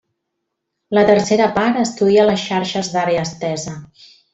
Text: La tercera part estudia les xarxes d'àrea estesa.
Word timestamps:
La 0.99 1.03
tercera 1.11 1.51
part 1.59 1.79
estudia 1.85 2.27
les 2.33 2.49
xarxes 2.49 2.93
d'àrea 2.97 3.31
estesa. 3.31 3.81